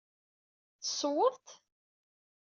Tessewweḍ-t? 0.81 1.47